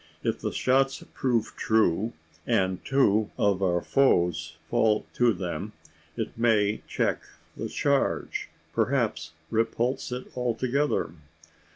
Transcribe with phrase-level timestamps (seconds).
[0.23, 2.13] If the shots prove true,
[2.47, 5.73] and two of our foes fall to them,
[6.17, 7.21] it may check
[7.55, 11.11] the charge, perhaps repulse it altogether?